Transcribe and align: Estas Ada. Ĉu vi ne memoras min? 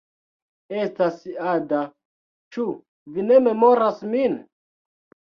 Estas 0.83 1.17
Ada. 1.49 1.81
Ĉu 2.57 2.65
vi 3.17 3.25
ne 3.27 3.37
memoras 3.49 4.01
min? 4.15 4.39